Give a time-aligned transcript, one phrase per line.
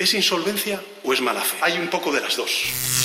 [0.00, 1.58] ¿Es insolvencia o es mala fe?
[1.60, 2.50] Hay un poco de las dos.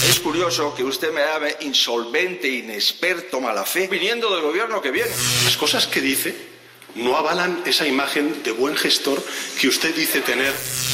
[0.10, 5.11] Es curioso que usted me llame insolvente, inexperto, mala fe, viniendo del gobierno que viene.
[5.43, 6.33] Las cosas que dice
[6.95, 9.21] no avalan esa imagen de buen gestor
[9.59, 10.54] que usted dice tener.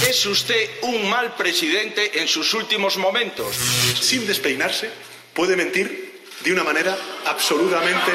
[0.09, 3.55] Es usted un mal presidente en sus últimos momentos.
[3.99, 4.89] Sin despeinarse,
[5.35, 6.97] puede mentir de una manera
[7.27, 8.11] absolutamente...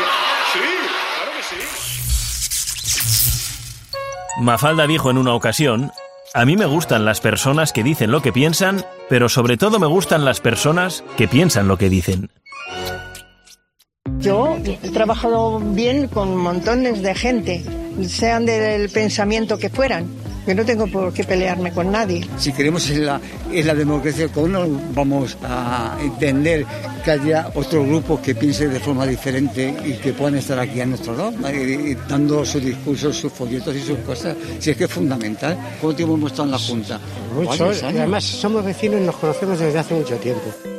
[0.53, 0.59] Sí,
[1.14, 1.55] claro que sí.
[4.41, 5.93] Mafalda dijo en una ocasión
[6.35, 9.87] a mí me gustan las personas que dicen lo que piensan, pero sobre todo me
[9.87, 12.30] gustan las personas que piensan lo que dicen.
[14.19, 17.65] Yo he trabajado bien con montones de gente,
[18.07, 20.07] sean del pensamiento que fueran.
[20.46, 22.24] Yo no tengo por qué pelearme con nadie.
[22.38, 26.64] Si queremos en la, en la democracia con uno, vamos a entender
[27.05, 30.86] que haya otro grupo que piense de forma diferente y que puedan estar aquí a
[30.86, 31.32] nuestro lado,
[32.09, 34.36] dando sus discursos, sus folletos y sus cosas.
[34.60, 35.56] Si es que es fundamental.
[35.80, 37.00] ¿Cuánto tiempo hemos estado en la Junta?
[37.34, 37.70] Mucho.
[37.84, 40.76] Además, somos vecinos y nos conocemos desde hace mucho tiempo.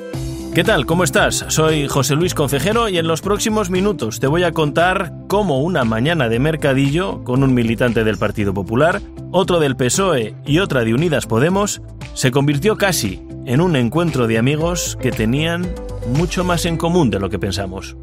[0.57, 0.87] ¿Qué tal?
[0.87, 1.45] ¿Cómo estás?
[1.49, 5.83] Soy José Luis Concejero y en los próximos minutos te voy a contar cómo una
[5.83, 8.99] mañana de mercadillo con un militante del Partido Popular,
[9.31, 11.83] otro del PSOE y otra de Unidas Podemos
[12.15, 15.75] se convirtió casi en un encuentro de amigos que tenían
[16.07, 17.95] mucho más en común de lo que pensamos.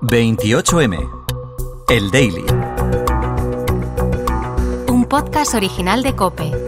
[0.00, 1.06] 28M.
[1.90, 2.46] El Daily.
[4.88, 6.67] Un podcast original de Cope.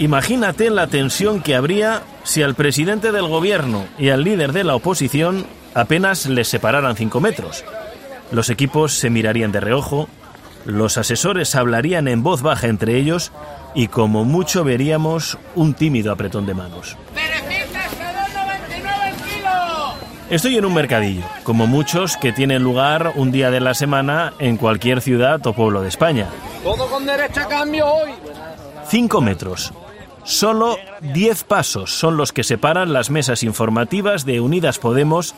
[0.00, 4.74] Imagínate la tensión que habría si al presidente del gobierno y al líder de la
[4.74, 7.66] oposición apenas les separaran cinco metros.
[8.32, 10.08] Los equipos se mirarían de reojo,
[10.64, 13.30] los asesores hablarían en voz baja entre ellos
[13.74, 16.96] y como mucho veríamos un tímido apretón de manos.
[20.30, 24.56] Estoy en un mercadillo, como muchos que tienen lugar un día de la semana en
[24.56, 26.26] cualquier ciudad o pueblo de España.
[26.62, 28.12] Todo con derecha cambio hoy.
[28.88, 29.72] Cinco metros,
[30.24, 35.34] Solo 10 pasos son los que separan las mesas informativas de Unidas Podemos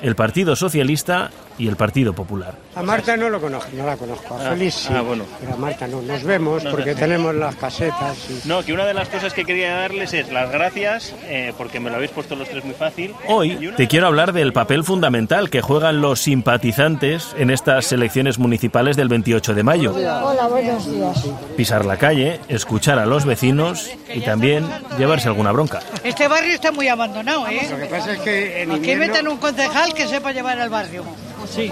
[0.00, 2.54] el Partido Socialista y el Partido Popular.
[2.74, 4.34] A Marta no lo conozco, no la conozco.
[4.34, 5.24] A ah, Félix sí, ah, bueno.
[5.40, 6.00] pero a Marta no.
[6.00, 8.44] Nos vemos porque tenemos las casetas.
[8.44, 11.90] No, que una de las cosas que quería darles es las gracias eh, porque me
[11.90, 13.14] lo habéis puesto los tres muy fácil.
[13.26, 18.96] Hoy te quiero hablar del papel fundamental que juegan los simpatizantes en estas elecciones municipales
[18.96, 19.94] del 28 de mayo.
[19.94, 21.24] Hola, buenos días.
[21.56, 25.80] Pisar la calle, escuchar a los vecinos y también llevarse alguna bronca.
[26.04, 27.66] Este barrio está muy abandonado, ¿eh?
[27.70, 31.04] Lo que pasa es que en Aquí meten un concejal que sepa llevar al barrio.
[31.50, 31.70] Sí,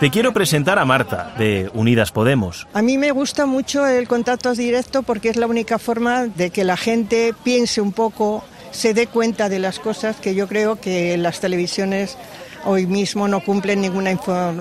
[0.00, 2.66] Te quiero presentar a Marta, de Unidas Podemos.
[2.72, 6.64] A mí me gusta mucho el contacto directo porque es la única forma de que
[6.64, 11.16] la gente piense un poco, se dé cuenta de las cosas que yo creo que
[11.16, 12.16] las televisiones
[12.64, 14.18] hoy mismo no cumplen ninguna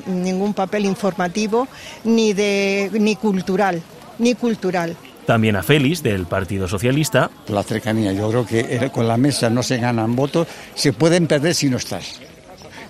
[0.07, 1.67] ningún papel informativo
[2.03, 3.81] ni, de, ni cultural,
[4.19, 4.95] ni cultural.
[5.25, 7.31] También a Félix, del Partido Socialista.
[7.47, 11.55] La cercanía, yo creo que con la mesa no se ganan votos, se pueden perder
[11.55, 12.19] si no estás.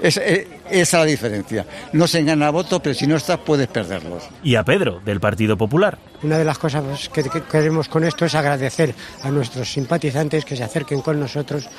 [0.04, 1.66] Es, eh, esa es la diferencia.
[1.94, 4.24] No se gana voto, pero si no estás puedes perderlos.
[4.44, 5.98] Y a Pedro, del Partido Popular.
[6.22, 10.64] Una de las cosas que, queremos con esto es agradecer a nuestros simpatizantes que se
[10.64, 11.70] acerquen con nosotros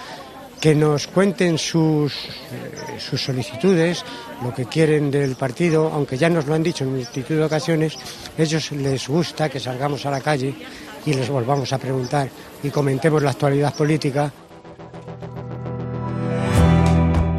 [0.58, 4.02] que nos cuenten sus, eh, sus solicitudes,
[4.42, 7.98] lo que quieren del partido, aunque ya nos lo han dicho en multitud de ocasiones,
[8.38, 10.54] a ellos les gusta que salgamos a la calle
[11.04, 12.30] y les volvamos a preguntar
[12.62, 14.32] y comentemos la actualidad política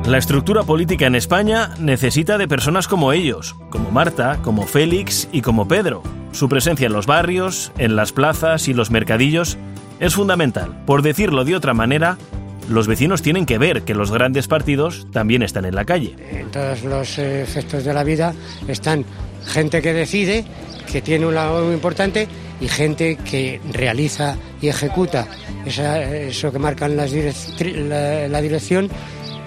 [0.07, 5.41] La estructura política en España necesita de personas como ellos, como Marta, como Félix y
[5.41, 6.03] como Pedro.
[6.31, 9.57] Su presencia en los barrios, en las plazas y los mercadillos
[9.99, 10.83] es fundamental.
[10.85, 12.19] Por decirlo de otra manera,
[12.69, 16.15] los vecinos tienen que ver que los grandes partidos también están en la calle.
[16.31, 18.35] En todos los eh, efectos de la vida
[18.67, 19.05] están
[19.47, 20.45] gente que decide,
[20.91, 22.27] que tiene un labor muy importante,
[22.61, 25.27] y gente que realiza y ejecuta
[25.65, 27.05] eso que marcan la
[28.41, 28.89] dirección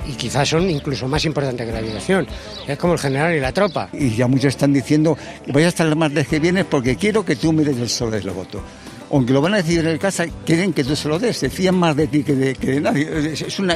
[0.08, 2.26] y quizás son incluso más importantes que la dirección.
[2.66, 3.90] Es como el general y la tropa.
[3.92, 5.16] Y ya muchos están diciendo,
[5.48, 8.20] voy a estar el martes que viene porque quiero que tú me des el sobre
[8.20, 8.62] del voto.
[9.10, 11.48] Aunque lo van a decir en el casa, quieren que tú se lo des, se
[11.48, 13.32] fían más de ti que de, nadie.
[13.32, 13.74] Es una,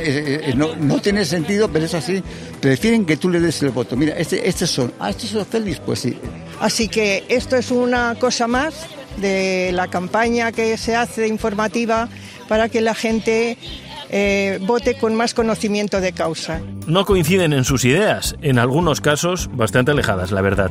[0.54, 2.22] no, tiene sentido, pero es así.
[2.60, 3.96] Prefieren que tú le des el voto.
[3.96, 6.18] Mira, este, estos son, ah, estos son felices, pues sí.
[6.60, 8.74] Así que esto es una cosa más
[9.18, 12.08] de la campaña que se hace informativa
[12.48, 13.56] para que la gente
[14.12, 16.60] eh, vote con más conocimiento de causa.
[16.86, 20.70] No coinciden en sus ideas, en algunos casos bastante alejadas, la verdad.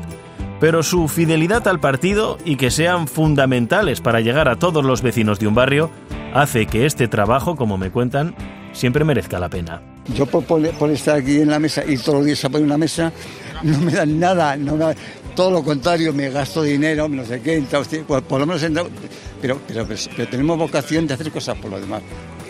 [0.59, 5.39] Pero su fidelidad al partido y que sean fundamentales para llegar a todos los vecinos
[5.39, 5.89] de un barrio
[6.33, 8.35] hace que este trabajo, como me cuentan,
[8.71, 9.81] siempre merezca la pena.
[10.15, 12.65] Yo por, por- por estar aquí en la mesa y todos los días a poner
[12.67, 13.11] una mesa,
[13.63, 14.95] no me dan nada, no me-
[15.35, 18.85] todo lo contrario, me gasto dinero, no sé qué, entonces, por, por lo menos, entra-
[19.41, 22.01] pero, pero, pero, pero tenemos vocación de hacer cosas por lo demás.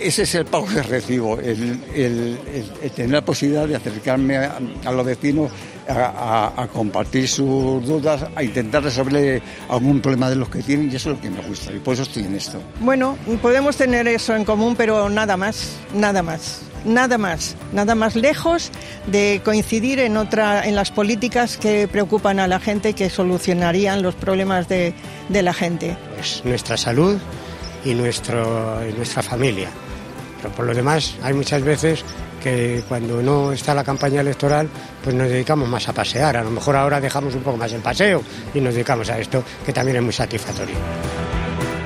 [0.01, 4.37] Ese es el pago que recibo, el, el- el- el tener la posibilidad de acercarme
[4.37, 5.51] a, a los vecinos,
[5.87, 5.93] a,
[6.55, 10.95] a- a compartir sus dudas, a intentar resolver algún problema de los que tienen, y
[10.95, 12.59] eso es lo que me gusta, y por eso estoy en esto.
[12.79, 18.15] Bueno, podemos tener eso en común, pero nada más, nada más, nada más, nada más
[18.15, 18.71] lejos
[19.07, 24.01] de coincidir en otra, en las políticas que preocupan a la gente y que solucionarían
[24.01, 24.93] los problemas de,
[25.29, 25.95] de la gente.
[26.15, 27.17] Pues nuestra salud
[27.85, 29.69] y, nuestro, y nuestra familia.
[30.41, 32.03] Pero por lo demás, hay muchas veces
[32.41, 34.67] que cuando no está la campaña electoral,
[35.03, 36.37] pues nos dedicamos más a pasear.
[36.37, 38.21] A lo mejor ahora dejamos un poco más el paseo
[38.53, 40.75] y nos dedicamos a esto, que también es muy satisfactorio.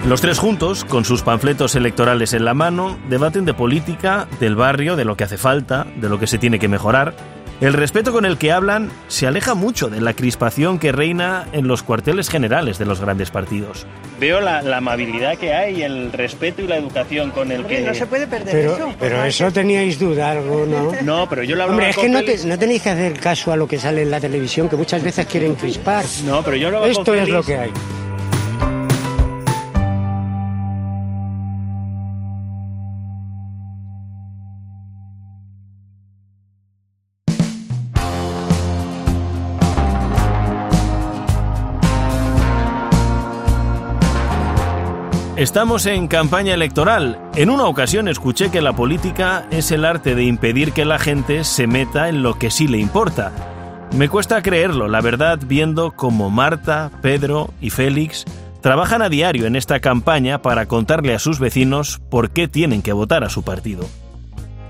[0.07, 4.96] Los tres juntos, con sus panfletos electorales en la mano, debaten de política, del barrio,
[4.96, 7.16] de lo que hace falta, de lo que se tiene que mejorar.
[7.62, 11.68] El respeto con el que hablan se aleja mucho de la crispación que reina en
[11.68, 13.86] los cuarteles generales de los grandes partidos.
[14.19, 17.81] Veo la, la amabilidad que hay, el respeto y la educación con el Hombre, que...
[17.84, 18.94] no se puede perder Pero, eso.
[19.00, 20.92] pero eso teníais duda algo, ¿no?
[21.04, 23.19] No, pero yo lo hablaba Hombre, es con que no, te- no tenéis que hacer
[23.19, 26.04] caso a lo que sale en la televisión, que muchas veces quieren crispar.
[26.25, 27.72] No, pero yo hablaba con Esto es lo que hay.
[45.38, 47.20] Estamos en campaña electoral.
[47.36, 51.44] En una ocasión escuché que la política es el arte de impedir que la gente
[51.44, 53.34] se meta en lo que sí le importa.
[53.98, 58.24] Me cuesta creerlo, la verdad, viendo cómo Marta, Pedro y Félix
[58.62, 62.94] trabajan a diario en esta campaña para contarle a sus vecinos por qué tienen que
[62.94, 63.86] votar a su partido.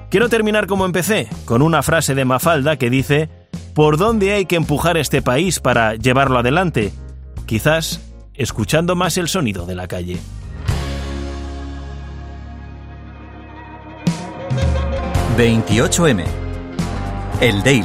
[0.09, 3.29] Quiero terminar como empecé, con una frase de Mafalda que dice,
[3.75, 6.91] ¿por dónde hay que empujar este país para llevarlo adelante?
[7.45, 8.01] Quizás
[8.33, 10.17] escuchando más el sonido de la calle.
[15.37, 16.23] ...28M...
[17.41, 17.83] El Daily.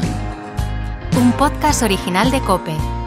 [1.16, 2.99] Un podcast original de Cope.